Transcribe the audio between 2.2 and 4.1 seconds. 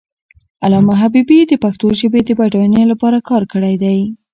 د بډاینې لپاره کار کړی دی.